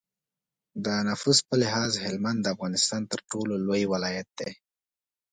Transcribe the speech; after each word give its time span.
د 0.85 0.87
نفوس 1.09 1.39
په 1.49 1.55
لحاظ 1.61 1.91
هلمند 2.05 2.39
د 2.41 2.47
افغانستان 2.55 3.01
تر 3.11 3.19
ټولو 3.31 3.53
لوی 3.67 3.83
ولایت 3.93 4.29
دی. 4.39 4.51